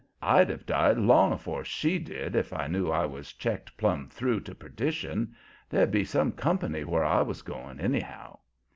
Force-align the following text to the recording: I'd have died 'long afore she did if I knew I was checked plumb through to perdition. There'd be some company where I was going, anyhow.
I'd 0.23 0.49
have 0.49 0.65
died 0.65 0.97
'long 0.97 1.31
afore 1.31 1.63
she 1.63 1.99
did 1.99 2.35
if 2.35 2.53
I 2.53 2.65
knew 2.65 2.89
I 2.89 3.05
was 3.05 3.33
checked 3.33 3.77
plumb 3.77 4.09
through 4.09 4.39
to 4.39 4.55
perdition. 4.55 5.35
There'd 5.69 5.91
be 5.91 6.05
some 6.05 6.31
company 6.31 6.83
where 6.83 7.05
I 7.05 7.21
was 7.21 7.43
going, 7.43 7.79
anyhow. 7.79 8.39